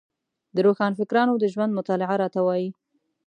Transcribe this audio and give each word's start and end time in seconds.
د 0.55 0.57
روښانفکرانو 0.67 1.33
د 1.39 1.43
ژوند 1.53 1.71
مطالعه 1.79 2.15
راته 2.23 2.39
وايي. 2.43 2.69